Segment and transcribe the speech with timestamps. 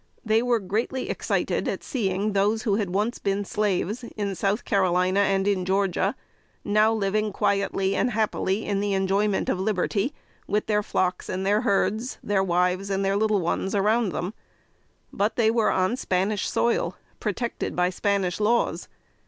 [0.25, 5.19] They were greatly excited at seeing those who had once been slaves, in South Carolina
[5.19, 6.15] and in Georgia,
[6.63, 10.15] now live quietly and happily in the enjoyment of liberty,
[10.47, 14.33] with their flocks and their herds, their wives and their little ones, around them;
[15.13, 18.87] but they were on Spanish soil, protected by Spanish laws.